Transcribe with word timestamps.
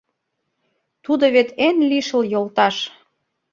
Тудо 1.03 1.25
вет 1.35 1.49
эн 1.65 1.77
лишыл 1.89 2.21
йолташ! 2.33 2.75